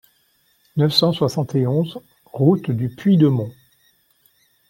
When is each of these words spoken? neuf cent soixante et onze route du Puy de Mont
neuf 0.77 0.91
cent 0.93 1.13
soixante 1.13 1.53
et 1.53 1.67
onze 1.67 1.99
route 2.33 2.71
du 2.71 2.89
Puy 2.89 3.17
de 3.17 3.27
Mont 3.27 3.51